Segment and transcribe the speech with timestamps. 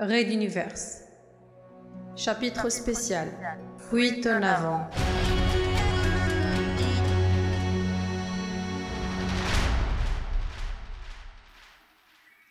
[0.00, 1.02] Raid Universe.
[2.14, 3.26] Chapitre spécial.
[3.90, 4.88] Fuite en avant.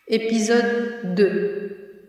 [0.08, 2.04] Épisode 2.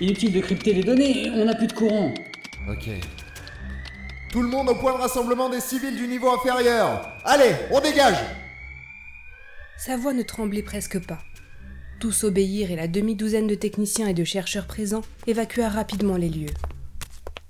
[0.00, 2.14] Inutile de crypter les données, on n'a plus de courant.
[2.68, 2.88] Ok.
[4.30, 8.18] Tout le monde au point de rassemblement des civils du niveau inférieur Allez, on dégage
[9.78, 11.18] Sa voix ne tremblait presque pas.
[12.00, 16.54] Tous obéirent et la demi-douzaine de techniciens et de chercheurs présents évacua rapidement les lieux.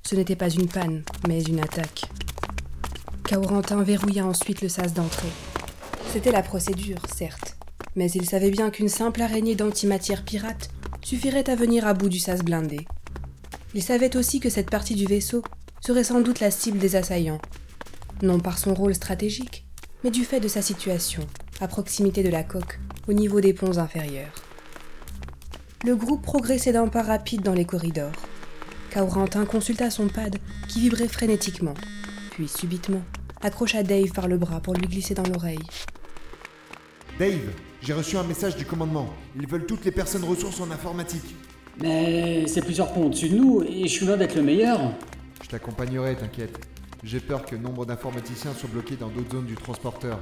[0.05, 2.03] Ce n'était pas une panne, mais une attaque.
[3.25, 5.33] Kaurentin verrouilla ensuite le sas d'entrée.
[6.13, 7.57] C'était la procédure, certes,
[7.95, 10.71] mais il savait bien qu'une simple araignée d'antimatière pirate
[11.03, 12.87] suffirait à venir à bout du sas blindé.
[13.75, 15.43] Il savait aussi que cette partie du vaisseau
[15.81, 17.41] serait sans doute la cible des assaillants,
[18.23, 19.67] non par son rôle stratégique,
[20.03, 21.27] mais du fait de sa situation,
[21.61, 24.33] à proximité de la coque, au niveau des ponts inférieurs.
[25.85, 28.13] Le groupe progressait d'un pas rapide dans les corridors.
[28.93, 30.37] Kaurentin consulta son pad,
[30.69, 31.75] qui vibrait frénétiquement,
[32.31, 33.03] puis subitement
[33.43, 35.63] accrocha Dave par le bras pour lui glisser dans l'oreille.
[37.19, 39.09] Dave, j'ai reçu un message du commandement.
[39.37, 41.35] Ils veulent toutes les personnes ressources en informatique.
[41.81, 44.81] Mais c'est plusieurs ponts au-dessus de nous et je suis loin d'être le meilleur.
[45.43, 46.59] Je t'accompagnerai, t'inquiète.
[47.05, 50.19] J'ai peur que nombre d'informaticiens soient bloqués dans d'autres zones du transporteur.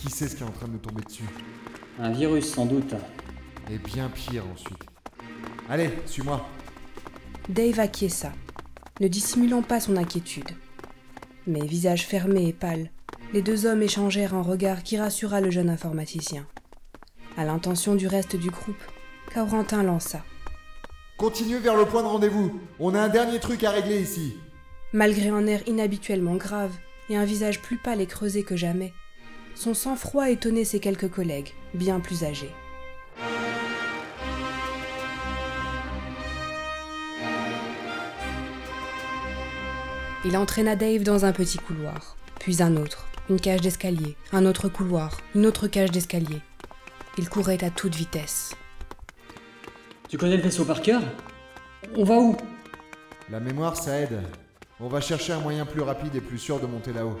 [0.00, 1.24] Qui sait ce qui est en train de nous tomber dessus
[1.98, 2.94] Un virus sans doute.
[3.70, 4.82] Et bien pire ensuite.
[5.68, 6.48] Allez, suis-moi.
[7.50, 8.32] Dave acquiesça,
[9.00, 10.48] ne dissimulant pas son inquiétude.
[11.46, 12.90] Mais visage fermé et pâle,
[13.34, 16.46] les deux hommes échangèrent un regard qui rassura le jeune informaticien.
[17.36, 18.82] À l'intention du reste du groupe,
[19.34, 20.24] Kaurentin lança.
[21.18, 22.58] Continuez vers le point de rendez-vous.
[22.78, 24.34] On a un dernier truc à régler ici.
[24.94, 26.72] Malgré un air inhabituellement grave
[27.10, 28.94] et un visage plus pâle et creusé que jamais,
[29.60, 32.50] son sang-froid étonnait ses quelques collègues, bien plus âgés.
[40.24, 44.70] Il entraîna Dave dans un petit couloir, puis un autre, une cage d'escalier, un autre
[44.70, 46.40] couloir, une autre cage d'escalier.
[47.18, 48.54] Il courait à toute vitesse.
[50.08, 51.02] Tu connais le vaisseau par cœur?
[51.94, 52.34] On va où?
[53.30, 54.22] La mémoire, ça aide.
[54.80, 57.20] On va chercher un moyen plus rapide et plus sûr de monter là-haut.